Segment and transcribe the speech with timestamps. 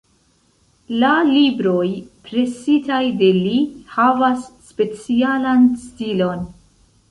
[1.01, 1.89] La libroj
[2.29, 3.53] presitaj de li
[3.99, 6.45] havas specialan stilon.